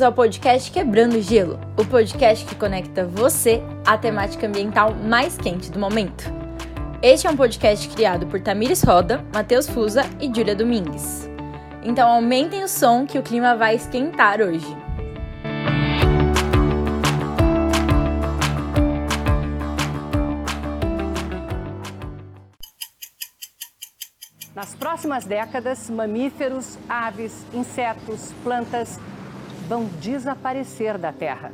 bem-vindos 0.00 0.02
ao 0.02 0.12
podcast 0.12 0.70
Quebrando 0.70 1.20
Gelo, 1.20 1.58
o 1.78 1.84
podcast 1.84 2.46
que 2.46 2.54
conecta 2.54 3.04
você 3.04 3.62
à 3.86 3.98
temática 3.98 4.46
ambiental 4.46 4.94
mais 4.94 5.36
quente 5.36 5.70
do 5.70 5.78
momento. 5.78 6.24
Este 7.02 7.26
é 7.26 7.30
um 7.30 7.36
podcast 7.36 7.86
criado 7.88 8.26
por 8.26 8.40
Tamires 8.40 8.82
Roda, 8.82 9.22
Matheus 9.32 9.68
Fusa 9.68 10.02
e 10.18 10.26
Júlia 10.26 10.54
Domingues. 10.54 11.28
Então 11.82 12.08
aumentem 12.08 12.64
o 12.64 12.68
som 12.68 13.06
que 13.06 13.18
o 13.18 13.22
clima 13.22 13.54
vai 13.54 13.74
esquentar 13.74 14.40
hoje. 14.40 14.74
Nas 24.54 24.74
próximas 24.74 25.24
décadas, 25.24 25.90
mamíferos, 25.90 26.78
aves, 26.88 27.44
insetos, 27.52 28.32
plantas 28.42 28.98
vão 29.70 29.84
desaparecer 30.00 30.98
da 30.98 31.12
Terra. 31.12 31.52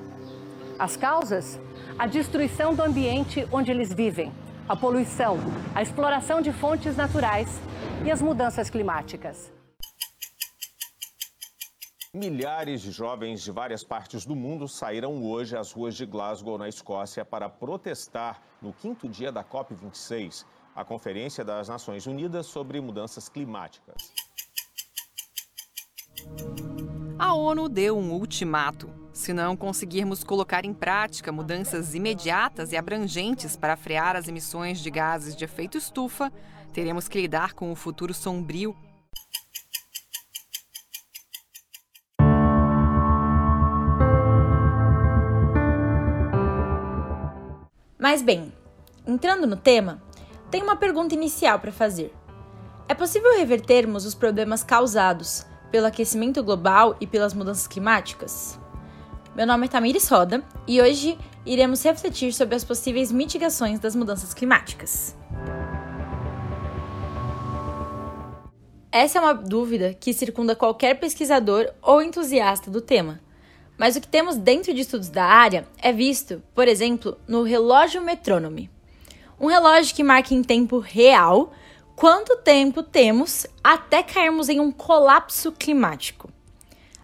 As 0.78 0.96
causas? 0.96 1.60
A 1.98 2.06
destruição 2.06 2.74
do 2.74 2.82
ambiente 2.82 3.46
onde 3.52 3.70
eles 3.70 3.92
vivem, 3.92 4.32
a 4.66 4.74
poluição, 4.74 5.36
a 5.74 5.82
exploração 5.82 6.40
de 6.40 6.50
fontes 6.50 6.96
naturais 6.96 7.60
e 8.06 8.10
as 8.10 8.22
mudanças 8.22 8.70
climáticas. 8.70 9.52
Milhares 12.14 12.80
de 12.80 12.90
jovens 12.90 13.42
de 13.42 13.52
várias 13.52 13.84
partes 13.84 14.24
do 14.24 14.34
mundo 14.34 14.66
saíram 14.66 15.22
hoje 15.22 15.54
às 15.54 15.70
ruas 15.70 15.94
de 15.94 16.06
Glasgow, 16.06 16.56
na 16.56 16.70
Escócia, 16.70 17.22
para 17.22 17.50
protestar 17.50 18.40
no 18.62 18.72
quinto 18.72 19.10
dia 19.10 19.30
da 19.30 19.44
COP26, 19.44 20.46
a 20.74 20.82
Conferência 20.82 21.44
das 21.44 21.68
Nações 21.68 22.06
Unidas 22.06 22.46
sobre 22.46 22.80
Mudanças 22.80 23.28
Climáticas. 23.28 24.10
A 27.18 27.32
ONU 27.32 27.66
deu 27.66 27.96
um 27.96 28.12
ultimato. 28.12 28.90
Se 29.10 29.32
não 29.32 29.56
conseguirmos 29.56 30.22
colocar 30.22 30.66
em 30.66 30.74
prática 30.74 31.32
mudanças 31.32 31.94
imediatas 31.94 32.72
e 32.72 32.76
abrangentes 32.76 33.56
para 33.56 33.74
frear 33.74 34.14
as 34.14 34.28
emissões 34.28 34.80
de 34.80 34.90
gases 34.90 35.34
de 35.34 35.42
efeito 35.42 35.78
estufa, 35.78 36.30
teremos 36.74 37.08
que 37.08 37.18
lidar 37.18 37.54
com 37.54 37.72
o 37.72 37.74
futuro 37.74 38.12
sombrio. 38.12 38.76
Mas 47.98 48.20
bem, 48.20 48.52
entrando 49.06 49.46
no 49.46 49.56
tema, 49.56 50.02
tem 50.50 50.62
uma 50.62 50.76
pergunta 50.76 51.14
inicial 51.14 51.58
para 51.58 51.72
fazer. 51.72 52.14
É 52.86 52.94
possível 52.94 53.34
revertermos 53.38 54.04
os 54.04 54.14
problemas 54.14 54.62
causados 54.62 55.46
pelo 55.70 55.86
aquecimento 55.86 56.42
global 56.42 56.96
e 57.00 57.06
pelas 57.06 57.34
mudanças 57.34 57.66
climáticas? 57.66 58.58
Meu 59.34 59.46
nome 59.46 59.66
é 59.66 59.68
Tamires 59.68 60.08
Roda 60.08 60.42
e 60.66 60.80
hoje 60.80 61.18
iremos 61.44 61.82
refletir 61.82 62.32
sobre 62.32 62.54
as 62.54 62.64
possíveis 62.64 63.12
mitigações 63.12 63.78
das 63.78 63.94
mudanças 63.94 64.32
climáticas. 64.32 65.14
Essa 68.90 69.18
é 69.18 69.20
uma 69.20 69.34
dúvida 69.34 69.92
que 69.92 70.14
circunda 70.14 70.56
qualquer 70.56 70.98
pesquisador 70.98 71.70
ou 71.82 72.00
entusiasta 72.00 72.70
do 72.70 72.80
tema. 72.80 73.20
Mas 73.76 73.94
o 73.94 74.00
que 74.00 74.08
temos 74.08 74.36
dentro 74.36 74.72
de 74.72 74.80
estudos 74.80 75.10
da 75.10 75.24
área 75.24 75.68
é 75.82 75.92
visto, 75.92 76.42
por 76.54 76.66
exemplo, 76.66 77.18
no 77.28 77.42
relógio 77.42 78.00
metrônome. 78.00 78.70
Um 79.38 79.48
relógio 79.48 79.94
que 79.94 80.02
marca 80.02 80.32
em 80.32 80.42
tempo 80.42 80.78
real 80.78 81.52
quanto 81.96 82.36
tempo 82.36 82.82
temos 82.82 83.46
até 83.64 84.02
cairmos 84.02 84.50
em 84.50 84.60
um 84.60 84.70
colapso 84.70 85.50
climático. 85.50 86.30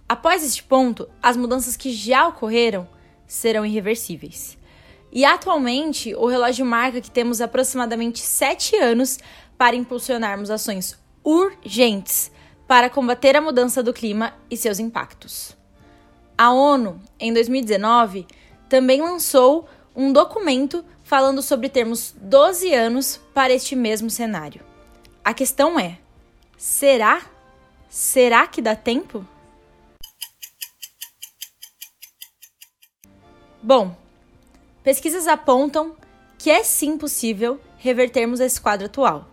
Após 0.06 0.44
este 0.44 0.62
ponto, 0.62 1.08
as 1.22 1.34
mudanças 1.34 1.76
que 1.76 1.90
já 1.90 2.28
ocorreram 2.28 2.86
serão 3.26 3.64
irreversíveis. 3.64 4.58
E 5.10 5.24
atualmente, 5.24 6.14
o 6.14 6.26
relógio 6.26 6.66
marca 6.66 7.00
que 7.00 7.10
temos 7.10 7.40
aproximadamente 7.40 8.20
sete 8.20 8.76
anos 8.76 9.18
para 9.56 9.74
impulsionarmos 9.74 10.50
ações 10.50 10.98
urgentes 11.24 12.30
para 12.68 12.90
combater 12.90 13.34
a 13.34 13.40
mudança 13.40 13.82
do 13.82 13.92
clima 13.92 14.34
e 14.50 14.56
seus 14.56 14.78
impactos. 14.78 15.56
A 16.36 16.52
ONU, 16.52 17.00
em 17.18 17.32
2019, 17.32 18.26
também 18.68 19.00
lançou 19.00 19.66
um 19.96 20.12
documento 20.12 20.84
falando 21.02 21.42
sobre 21.42 21.68
termos 21.68 22.14
12 22.20 22.74
anos 22.74 23.20
para 23.32 23.52
este 23.52 23.74
mesmo 23.74 24.10
cenário. 24.10 24.71
A 25.24 25.32
questão 25.32 25.78
é: 25.78 25.98
será? 26.56 27.22
Será 27.88 28.46
que 28.46 28.60
dá 28.60 28.74
tempo? 28.74 29.24
Bom, 33.62 33.94
pesquisas 34.82 35.28
apontam 35.28 35.94
que 36.36 36.50
é 36.50 36.64
sim 36.64 36.98
possível 36.98 37.60
revertermos 37.78 38.40
esse 38.40 38.60
quadro 38.60 38.86
atual, 38.86 39.28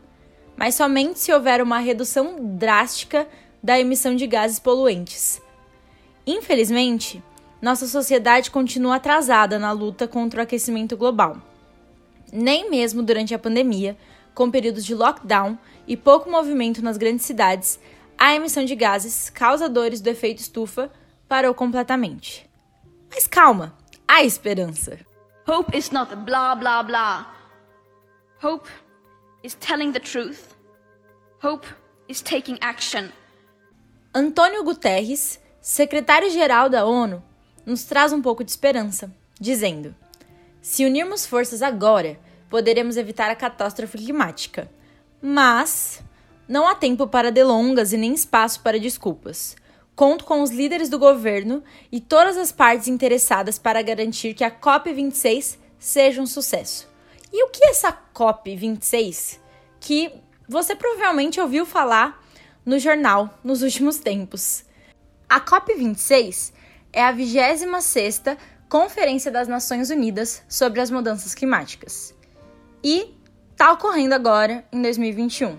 mas 0.55 0.75
somente 0.75 1.19
se 1.19 1.33
houver 1.33 1.61
uma 1.61 1.79
redução 1.79 2.35
drástica 2.39 3.27
da 3.63 3.79
emissão 3.79 4.15
de 4.15 4.27
gases 4.27 4.59
poluentes. 4.59 5.41
Infelizmente, 6.27 7.23
nossa 7.59 7.87
sociedade 7.87 8.51
continua 8.51 8.97
atrasada 8.97 9.57
na 9.57 9.71
luta 9.71 10.07
contra 10.07 10.41
o 10.41 10.43
aquecimento 10.43 10.95
global. 10.95 11.37
Nem 12.31 12.69
mesmo 12.69 13.01
durante 13.01 13.33
a 13.33 13.39
pandemia, 13.39 13.97
com 14.39 14.49
períodos 14.49 14.85
de 14.85 14.95
lockdown 14.95 15.59
e 15.85 15.97
pouco 15.97 16.31
movimento 16.31 16.81
nas 16.81 16.95
grandes 16.95 17.25
cidades, 17.25 17.77
a 18.17 18.33
emissão 18.33 18.63
de 18.63 18.73
gases 18.73 19.29
causadores 19.29 19.99
do 19.99 20.07
efeito 20.07 20.39
estufa 20.39 20.89
parou 21.27 21.53
completamente. 21.53 22.49
Mas 23.13 23.27
calma, 23.27 23.75
há 24.07 24.23
esperança. 24.23 24.97
Hope 25.45 25.77
is 25.77 25.91
not 25.91 26.15
blah 26.15 26.55
blah 26.55 26.81
blah. 26.83 27.35
Hope 28.41 28.69
is 29.43 29.55
telling 29.55 29.91
the 29.91 29.99
truth. 29.99 30.55
Hope 31.43 31.67
is 32.07 32.21
taking 32.21 32.57
action. 32.61 33.09
Antônio 34.15 34.63
Guterres, 34.63 35.37
secretário-geral 35.59 36.69
da 36.69 36.85
ONU, 36.85 37.21
nos 37.65 37.83
traz 37.83 38.13
um 38.13 38.21
pouco 38.21 38.45
de 38.45 38.51
esperança, 38.51 39.13
dizendo: 39.37 39.93
Se 40.61 40.85
unirmos 40.85 41.25
forças 41.25 41.61
agora, 41.61 42.17
poderemos 42.49 42.97
evitar 42.97 43.29
a 43.29 43.35
catástrofe 43.35 43.97
climática. 43.97 44.69
Mas 45.21 46.01
não 46.47 46.67
há 46.67 46.75
tempo 46.75 47.07
para 47.07 47.31
delongas 47.31 47.93
e 47.93 47.97
nem 47.97 48.13
espaço 48.13 48.61
para 48.61 48.79
desculpas. 48.79 49.55
Conto 49.95 50.25
com 50.25 50.41
os 50.41 50.49
líderes 50.49 50.89
do 50.89 50.97
governo 50.97 51.63
e 51.91 51.99
todas 51.99 52.37
as 52.37 52.51
partes 52.51 52.87
interessadas 52.87 53.59
para 53.59 53.81
garantir 53.81 54.33
que 54.33 54.43
a 54.43 54.51
COP26 54.51 55.57
seja 55.77 56.21
um 56.21 56.25
sucesso. 56.25 56.89
E 57.31 57.43
o 57.43 57.49
que 57.49 57.63
é 57.63 57.69
essa 57.69 57.95
COP26? 58.15 59.39
Que 59.79 60.11
você 60.47 60.75
provavelmente 60.75 61.39
ouviu 61.39 61.65
falar 61.65 62.23
no 62.65 62.79
jornal 62.79 63.37
nos 63.43 63.61
últimos 63.61 63.97
tempos. 63.97 64.63
A 65.29 65.39
COP26 65.39 66.53
é 66.91 67.03
a 67.03 67.13
26ª 67.13 68.37
Conferência 68.67 69.31
das 69.31 69.47
Nações 69.47 69.89
Unidas 69.89 70.43
sobre 70.47 70.79
as 70.79 70.89
Mudanças 70.89 71.35
Climáticas. 71.35 72.15
E 72.83 73.13
está 73.51 73.71
ocorrendo 73.73 74.15
agora 74.15 74.63
em 74.71 74.81
2021. 74.81 75.57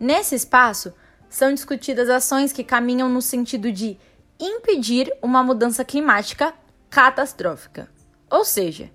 Nesse 0.00 0.34
espaço, 0.34 0.94
são 1.28 1.52
discutidas 1.52 2.08
ações 2.08 2.52
que 2.52 2.64
caminham 2.64 3.08
no 3.08 3.20
sentido 3.20 3.70
de 3.70 3.98
impedir 4.40 5.12
uma 5.20 5.42
mudança 5.42 5.84
climática 5.84 6.54
catastrófica. 6.88 7.88
Ou 8.30 8.44
seja, 8.44 8.90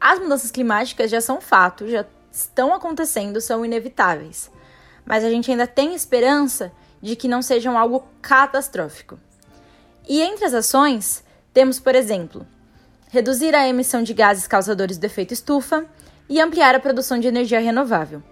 as 0.00 0.18
mudanças 0.18 0.50
climáticas 0.50 1.10
já 1.10 1.20
são 1.20 1.40
fato, 1.40 1.88
já 1.88 2.04
estão 2.30 2.72
acontecendo, 2.72 3.40
são 3.40 3.64
inevitáveis. 3.64 4.50
Mas 5.04 5.24
a 5.24 5.30
gente 5.30 5.50
ainda 5.50 5.66
tem 5.66 5.94
esperança 5.94 6.70
de 7.00 7.16
que 7.16 7.26
não 7.26 7.42
sejam 7.42 7.76
algo 7.76 8.04
catastrófico. 8.20 9.18
E 10.08 10.20
entre 10.20 10.44
as 10.44 10.54
ações, 10.54 11.24
temos, 11.52 11.80
por 11.80 11.94
exemplo, 11.94 12.46
reduzir 13.10 13.54
a 13.54 13.66
emissão 13.68 14.02
de 14.02 14.14
gases 14.14 14.46
causadores 14.46 14.98
do 14.98 15.04
efeito 15.04 15.34
estufa 15.34 15.86
e 16.28 16.40
ampliar 16.40 16.74
a 16.74 16.80
produção 16.80 17.18
de 17.18 17.26
energia 17.26 17.60
renovável. 17.60 18.22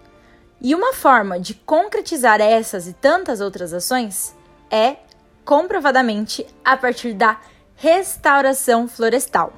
E 0.60 0.74
uma 0.74 0.92
forma 0.92 1.38
de 1.38 1.54
concretizar 1.54 2.40
essas 2.40 2.86
e 2.86 2.92
tantas 2.92 3.40
outras 3.40 3.72
ações 3.72 4.34
é, 4.70 4.96
comprovadamente, 5.44 6.46
a 6.64 6.76
partir 6.76 7.12
da 7.12 7.40
restauração 7.76 8.88
florestal. 8.88 9.52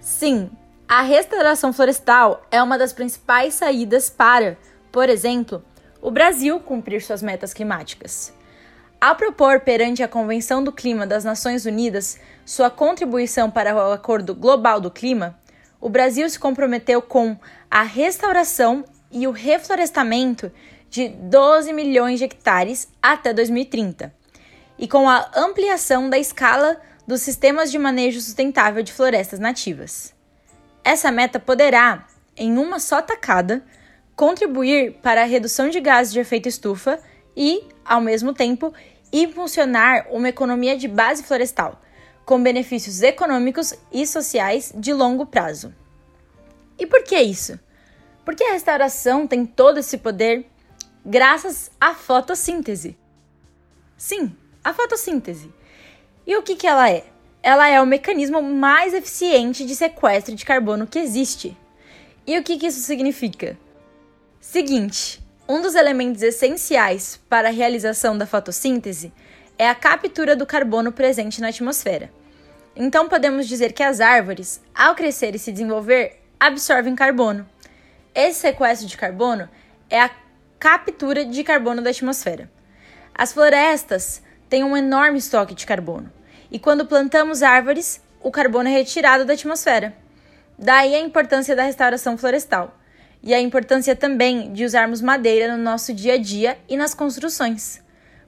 Sim, 0.00 0.50
a 0.88 1.00
restauração 1.00 1.72
florestal 1.72 2.44
é 2.50 2.62
uma 2.62 2.76
das 2.76 2.92
principais 2.92 3.54
saídas 3.54 4.10
para, 4.10 4.58
por 4.90 5.08
exemplo, 5.08 5.64
o 6.02 6.10
Brasil 6.10 6.58
cumprir 6.60 7.00
suas 7.00 7.22
metas 7.22 7.54
climáticas. 7.54 8.34
Ao 9.02 9.16
propor 9.16 9.58
perante 9.58 10.00
a 10.00 10.06
Convenção 10.06 10.62
do 10.62 10.70
Clima 10.70 11.04
das 11.04 11.24
Nações 11.24 11.66
Unidas 11.66 12.20
sua 12.46 12.70
contribuição 12.70 13.50
para 13.50 13.74
o 13.74 13.90
Acordo 13.90 14.32
Global 14.32 14.80
do 14.80 14.92
Clima, 14.92 15.36
o 15.80 15.88
Brasil 15.88 16.30
se 16.30 16.38
comprometeu 16.38 17.02
com 17.02 17.36
a 17.68 17.82
restauração 17.82 18.84
e 19.10 19.26
o 19.26 19.32
reflorestamento 19.32 20.52
de 20.88 21.08
12 21.08 21.72
milhões 21.72 22.20
de 22.20 22.26
hectares 22.26 22.86
até 23.02 23.32
2030, 23.32 24.14
e 24.78 24.86
com 24.86 25.08
a 25.08 25.28
ampliação 25.34 26.08
da 26.08 26.16
escala 26.16 26.80
dos 27.04 27.22
sistemas 27.22 27.72
de 27.72 27.80
manejo 27.80 28.20
sustentável 28.20 28.84
de 28.84 28.92
florestas 28.92 29.40
nativas. 29.40 30.14
Essa 30.84 31.10
meta 31.10 31.40
poderá, 31.40 32.06
em 32.36 32.56
uma 32.56 32.78
só 32.78 33.02
tacada, 33.02 33.64
contribuir 34.14 34.92
para 35.02 35.22
a 35.22 35.26
redução 35.26 35.70
de 35.70 35.80
gases 35.80 36.12
de 36.12 36.20
efeito 36.20 36.48
estufa 36.48 37.00
e, 37.36 37.66
ao 37.84 38.00
mesmo 38.00 38.32
tempo, 38.32 38.72
impulsionar 39.12 40.06
uma 40.10 40.28
economia 40.28 40.76
de 40.76 40.88
base 40.88 41.22
florestal, 41.22 41.80
com 42.24 42.42
benefícios 42.42 43.02
econômicos 43.02 43.74
e 43.92 44.06
sociais 44.06 44.72
de 44.74 44.92
longo 44.92 45.26
prazo. 45.26 45.74
E 46.78 46.86
por 46.86 47.02
que 47.04 47.20
isso? 47.20 47.58
Porque 48.24 48.42
a 48.44 48.52
restauração 48.52 49.26
tem 49.26 49.44
todo 49.44 49.78
esse 49.78 49.98
poder 49.98 50.46
graças 51.04 51.70
à 51.80 51.94
fotossíntese. 51.94 52.96
Sim, 53.96 54.34
a 54.64 54.72
fotossíntese. 54.72 55.52
E 56.26 56.36
o 56.36 56.42
que, 56.42 56.56
que 56.56 56.66
ela 56.66 56.90
é? 56.90 57.04
Ela 57.42 57.68
é 57.68 57.80
o 57.80 57.86
mecanismo 57.86 58.40
mais 58.40 58.94
eficiente 58.94 59.66
de 59.66 59.74
sequestro 59.74 60.34
de 60.34 60.44
carbono 60.44 60.86
que 60.86 60.98
existe. 60.98 61.56
E 62.26 62.38
o 62.38 62.42
que, 62.42 62.56
que 62.56 62.66
isso 62.68 62.80
significa? 62.80 63.58
Seguinte, 64.40 65.21
um 65.48 65.60
dos 65.60 65.74
elementos 65.74 66.22
essenciais 66.22 67.20
para 67.28 67.48
a 67.48 67.52
realização 67.52 68.16
da 68.16 68.26
fotossíntese 68.26 69.12
é 69.58 69.68
a 69.68 69.74
captura 69.74 70.36
do 70.36 70.46
carbono 70.46 70.92
presente 70.92 71.40
na 71.40 71.48
atmosfera. 71.48 72.10
Então 72.74 73.08
podemos 73.08 73.46
dizer 73.46 73.72
que 73.72 73.82
as 73.82 74.00
árvores, 74.00 74.62
ao 74.74 74.94
crescer 74.94 75.34
e 75.34 75.38
se 75.38 75.52
desenvolver, 75.52 76.22
absorvem 76.38 76.94
carbono. 76.94 77.46
Esse 78.14 78.40
sequestro 78.40 78.86
de 78.86 78.96
carbono 78.96 79.48
é 79.90 80.00
a 80.00 80.10
captura 80.58 81.24
de 81.24 81.44
carbono 81.44 81.82
da 81.82 81.90
atmosfera. 81.90 82.50
As 83.14 83.32
florestas 83.32 84.22
têm 84.48 84.64
um 84.64 84.76
enorme 84.76 85.18
estoque 85.18 85.54
de 85.54 85.66
carbono, 85.66 86.10
e 86.50 86.58
quando 86.58 86.86
plantamos 86.86 87.42
árvores, 87.42 88.00
o 88.22 88.30
carbono 88.30 88.68
é 88.68 88.72
retirado 88.72 89.24
da 89.24 89.34
atmosfera. 89.34 89.94
Daí 90.58 90.94
a 90.94 91.00
importância 91.00 91.56
da 91.56 91.64
restauração 91.64 92.16
florestal 92.16 92.78
e 93.22 93.32
a 93.32 93.40
importância 93.40 93.94
também 93.94 94.52
de 94.52 94.64
usarmos 94.64 95.00
madeira 95.00 95.56
no 95.56 95.62
nosso 95.62 95.94
dia 95.94 96.14
a 96.14 96.18
dia 96.18 96.58
e 96.68 96.76
nas 96.76 96.92
construções, 96.92 97.80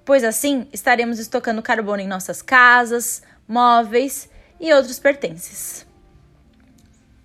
pois 0.04 0.22
assim 0.22 0.68
estaremos 0.72 1.18
estocando 1.18 1.62
carbono 1.62 2.00
em 2.00 2.06
nossas 2.06 2.40
casas, 2.40 3.22
móveis 3.48 4.28
e 4.60 4.72
outros 4.72 4.98
pertences. 4.98 5.84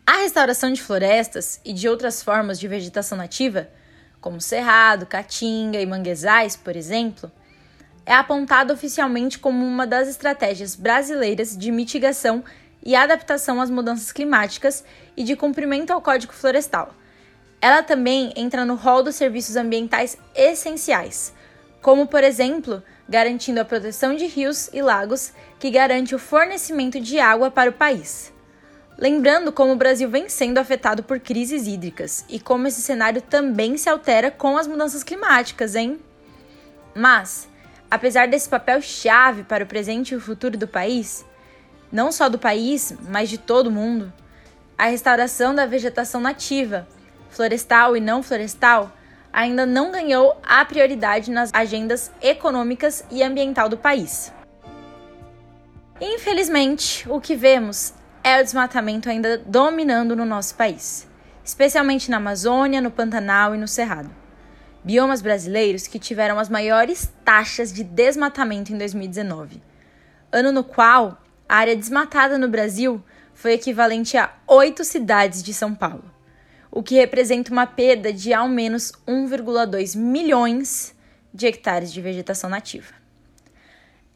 A 0.06 0.24
restauração 0.24 0.74
de 0.74 0.82
florestas 0.82 1.62
e 1.64 1.72
de 1.72 1.88
outras 1.88 2.24
formas 2.24 2.60
de 2.60 2.68
vegetação 2.68 3.16
nativa, 3.16 3.70
como 4.20 4.42
cerrado, 4.42 5.06
caatinga 5.06 5.80
e 5.80 5.86
manguezais, 5.86 6.56
por 6.56 6.76
exemplo, 6.76 7.32
é 8.06 8.14
apontada 8.16 8.74
oficialmente 8.74 9.38
como 9.38 9.64
uma 9.64 9.86
das 9.86 10.08
estratégias 10.08 10.76
brasileiras 10.76 11.56
de 11.56 11.72
mitigação 11.72 12.44
e 12.84 12.96
adaptação 12.96 13.62
às 13.62 13.70
mudanças 13.70 14.12
climáticas 14.12 14.84
e 15.16 15.24
de 15.24 15.36
cumprimento 15.36 15.92
ao 15.92 16.02
Código 16.02 16.34
Florestal 16.34 16.96
ela 17.62 17.84
também 17.84 18.34
entra 18.36 18.64
no 18.64 18.76
rol 18.76 19.04
dos 19.04 19.16
serviços 19.16 19.56
ambientais 19.56 20.18
essenciais, 20.34 21.34
como, 21.82 22.08
por 22.08 22.24
exemplo, 22.24 22.82
garantindo 23.08 23.60
a 23.60 23.66
proteção 23.66 24.16
de 24.16 24.28
rios 24.28 24.70
e 24.72 24.82
lagos, 24.82 25.34
que 25.60 25.72
garante 25.72 26.16
o 26.16 26.20
fornecimento 26.20 27.00
de 27.00 27.20
água 27.20 27.50
para 27.50 27.70
o 27.70 27.74
país. 27.74 28.32
Lembrando 28.98 29.52
como 29.52 29.74
o 29.74 29.78
Brasil 29.78 30.10
vem 30.10 30.30
sendo 30.30 30.58
afetado 30.58 31.04
por 31.04 31.20
crises 31.20 31.68
hídricas 31.68 32.26
e 32.30 32.40
como 32.40 32.68
esse 32.68 32.82
cenário 32.82 33.22
também 33.22 33.78
se 33.78 33.90
altera 33.90 34.30
com 34.30 34.58
as 34.58 34.68
mudanças 34.68 35.04
climáticas, 35.04 35.74
hein? 35.76 36.00
Mas, 36.94 37.48
apesar 37.90 38.28
desse 38.28 38.50
papel 38.50 38.82
chave 38.82 39.44
para 39.44 39.64
o 39.64 39.68
presente 39.68 40.14
e 40.14 40.18
o 40.18 40.22
futuro 40.22 40.58
do 40.58 40.68
país, 40.68 41.26
não 41.92 42.12
só 42.12 42.28
do 42.28 42.38
país, 42.38 42.94
mas 43.10 43.30
de 43.30 43.38
todo 43.38 43.68
o 43.68 43.72
mundo, 43.72 44.12
a 44.78 44.86
restauração 44.86 45.56
da 45.56 45.66
vegetação 45.66 46.20
nativa 46.20 46.88
florestal 47.30 47.96
e 47.96 48.00
não 48.00 48.22
florestal, 48.22 48.92
ainda 49.32 49.66
não 49.66 49.92
ganhou 49.92 50.40
a 50.44 50.64
prioridade 50.66 51.32
nas 51.32 51.52
agendas 51.54 52.12
econômicas 52.22 53.04
e 53.12 53.24
ambiental 53.24 53.70
do 53.70 53.78
país. 53.78 54.34
Infelizmente, 56.02 57.08
o 57.10 57.20
que 57.20 57.36
vemos 57.36 57.94
é 58.24 58.40
o 58.40 58.44
desmatamento 58.44 59.10
ainda 59.10 59.38
dominando 59.38 60.16
no 60.16 60.26
nosso 60.26 60.56
país, 60.56 61.08
especialmente 61.44 62.10
na 62.10 62.18
Amazônia, 62.18 62.82
no 62.82 62.92
Pantanal 62.92 63.54
e 63.54 63.58
no 63.58 63.68
Cerrado. 63.68 64.10
Biomas 64.84 65.22
brasileiros 65.22 65.88
que 65.88 66.00
tiveram 66.00 66.40
as 66.40 66.50
maiores 66.50 67.12
taxas 67.24 67.72
de 67.72 67.84
desmatamento 67.84 68.74
em 68.74 68.78
2019, 68.78 69.62
ano 70.32 70.52
no 70.52 70.64
qual 70.64 71.22
a 71.48 71.58
área 71.58 71.76
desmatada 71.76 72.38
no 72.38 72.48
Brasil 72.48 73.04
foi 73.34 73.54
equivalente 73.54 74.18
a 74.18 74.32
oito 74.48 74.84
cidades 74.86 75.44
de 75.44 75.54
São 75.54 75.76
Paulo 75.76 76.19
o 76.72 76.84
que 76.84 76.96
representa 76.96 77.52
uma 77.52 77.66
perda 77.66 78.14
de 78.14 78.34
ao 78.34 78.48
menos 78.48 78.92
1,2 79.08 79.98
milhões 79.98 80.96
de 81.34 81.48
hectares 81.48 81.92
de 81.92 82.02
vegetação 82.02 82.50
nativa. 82.50 82.94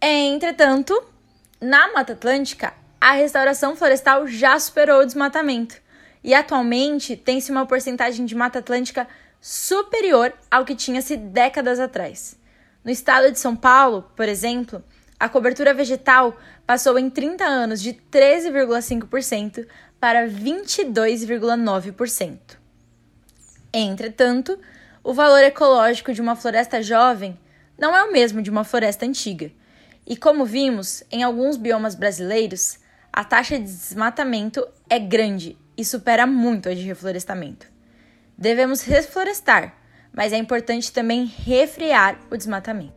Entretanto, 0.01 1.01
na 1.59 1.93
Mata 1.93 2.13
Atlântica, 2.13 2.73
a 2.99 3.13
restauração 3.13 3.75
florestal 3.75 4.27
já 4.27 4.57
superou 4.59 5.01
o 5.01 5.05
desmatamento 5.05 5.81
e 6.23 6.33
atualmente 6.33 7.15
tem-se 7.15 7.51
uma 7.51 7.65
porcentagem 7.65 8.25
de 8.25 8.35
Mata 8.35 8.59
Atlântica 8.59 9.07
superior 9.41 10.33
ao 10.49 10.63
que 10.63 10.75
tinha-se 10.75 11.17
décadas 11.17 11.79
atrás. 11.79 12.37
No 12.83 12.91
estado 12.91 13.31
de 13.31 13.39
São 13.39 13.55
Paulo, 13.55 14.09
por 14.15 14.27
exemplo, 14.27 14.83
a 15.19 15.29
cobertura 15.29 15.73
vegetal 15.73 16.35
passou 16.65 16.97
em 16.99 17.09
30 17.09 17.43
anos 17.45 17.81
de 17.81 17.93
13,5% 17.93 19.65
para 20.03 20.27
22,9%. 20.27 22.37
Entretanto, 23.71 24.59
o 25.01 25.13
valor 25.13 25.41
ecológico 25.45 26.11
de 26.11 26.19
uma 26.19 26.35
floresta 26.35 26.83
jovem 26.83 27.39
não 27.77 27.95
é 27.95 28.03
o 28.03 28.11
mesmo 28.11 28.41
de 28.41 28.49
uma 28.49 28.65
floresta 28.65 29.05
antiga. 29.05 29.49
E 30.05 30.17
como 30.17 30.43
vimos, 30.43 31.05
em 31.09 31.23
alguns 31.23 31.55
biomas 31.55 31.95
brasileiros, 31.95 32.79
a 33.13 33.23
taxa 33.23 33.57
de 33.57 33.63
desmatamento 33.63 34.67
é 34.89 34.99
grande 34.99 35.57
e 35.77 35.85
supera 35.85 36.27
muito 36.27 36.67
a 36.67 36.73
de 36.73 36.81
reflorestamento. 36.81 37.65
Devemos 38.37 38.81
reflorestar, 38.81 39.73
mas 40.11 40.33
é 40.33 40.37
importante 40.37 40.91
também 40.91 41.23
refrear 41.23 42.19
o 42.29 42.35
desmatamento. 42.35 42.91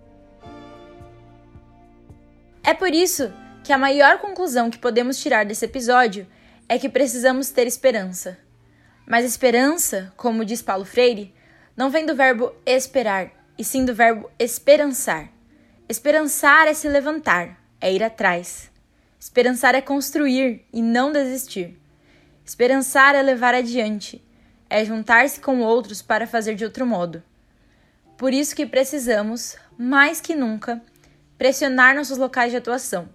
É 2.65 2.75
por 2.75 2.93
isso 2.93 3.33
que 3.63 3.73
a 3.73 3.79
maior 3.79 4.19
conclusão 4.19 4.71
que 4.71 4.79
podemos 4.79 5.21
tirar 5.21 5.47
desse 5.47 5.65
episódio 5.65 6.27
é 6.69 6.79
que 6.79 6.89
precisamos 6.89 7.51
ter 7.51 7.67
esperança. 7.67 8.39
Mas 9.07 9.25
esperança, 9.25 10.13
como 10.17 10.45
diz 10.45 10.63
Paulo 10.63 10.85
Freire, 10.85 11.35
não 11.77 11.91
vem 11.91 12.05
do 12.05 12.17
verbo 12.17 12.53
esperar, 12.65 13.31
e 13.59 13.63
sim 13.63 13.85
do 13.85 13.95
verbo 13.95 14.31
esperançar. 14.39 15.31
Esperançar 15.89 16.67
é 16.67 16.75
se 16.75 16.89
levantar, 16.89 17.61
é 17.81 17.93
ir 17.93 18.03
atrás. 18.03 18.71
Esperançar 19.21 19.75
é 19.75 19.81
construir 19.81 20.65
e 20.73 20.83
não 20.83 21.13
desistir. 21.13 21.79
Esperançar 22.45 23.15
é 23.15 23.23
levar 23.23 23.55
adiante, 23.55 24.25
é 24.69 24.85
juntar-se 24.85 25.41
com 25.41 25.61
outros 25.61 26.03
para 26.03 26.27
fazer 26.27 26.55
de 26.55 26.65
outro 26.65 26.87
modo. 26.87 27.23
Por 28.17 28.33
isso 28.33 28.57
que 28.57 28.67
precisamos, 28.67 29.57
mais 29.79 30.21
que 30.21 30.35
nunca, 30.35 30.83
pressionar 31.37 31.95
nossos 31.95 32.19
locais 32.19 32.51
de 32.51 32.57
atuação, 32.57 33.09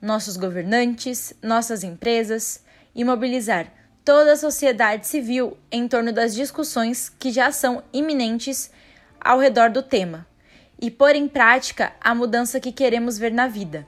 nossos 0.00 0.36
governantes, 0.36 1.34
nossas 1.42 1.84
empresas, 1.84 2.64
e 2.94 3.04
mobilizar 3.04 3.72
toda 4.04 4.32
a 4.32 4.36
sociedade 4.36 5.06
civil 5.06 5.56
em 5.70 5.86
torno 5.86 6.12
das 6.12 6.34
discussões 6.34 7.08
que 7.08 7.30
já 7.30 7.52
são 7.52 7.82
iminentes 7.92 8.70
ao 9.20 9.38
redor 9.38 9.70
do 9.70 9.82
tema 9.82 10.26
e 10.80 10.90
pôr 10.90 11.14
em 11.14 11.28
prática 11.28 11.92
a 12.00 12.14
mudança 12.14 12.60
que 12.60 12.72
queremos 12.72 13.18
ver 13.18 13.32
na 13.32 13.48
vida, 13.48 13.86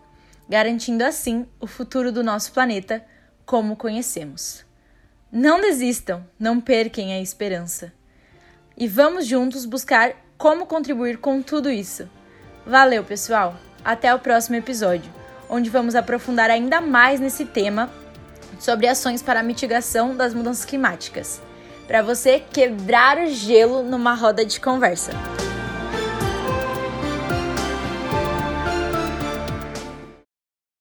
garantindo 0.48 1.04
assim 1.04 1.46
o 1.60 1.66
futuro 1.66 2.12
do 2.12 2.22
nosso 2.22 2.52
planeta 2.52 3.04
como 3.46 3.76
conhecemos. 3.76 4.64
Não 5.32 5.60
desistam, 5.60 6.26
não 6.38 6.60
perquem 6.60 7.12
a 7.12 7.20
esperança. 7.20 7.92
E 8.76 8.88
vamos 8.88 9.26
juntos 9.26 9.64
buscar 9.64 10.14
como 10.36 10.66
contribuir 10.66 11.18
com 11.18 11.40
tudo 11.40 11.70
isso. 11.70 12.08
Valeu, 12.66 13.04
pessoal! 13.04 13.56
Até 13.84 14.14
o 14.14 14.18
próximo 14.18 14.56
episódio, 14.56 15.10
onde 15.48 15.70
vamos 15.70 15.94
aprofundar 15.94 16.50
ainda 16.50 16.80
mais 16.80 17.20
nesse 17.20 17.44
tema 17.44 17.90
sobre 18.60 18.86
ações 18.86 19.22
para 19.22 19.42
mitigação 19.42 20.14
das 20.14 20.32
mudanças 20.32 20.64
climáticas, 20.64 21.40
para 21.88 22.02
você 22.02 22.40
quebrar 22.52 23.18
o 23.18 23.26
gelo 23.26 23.82
numa 23.82 24.14
roda 24.14 24.44
de 24.44 24.60
conversa. 24.60 25.10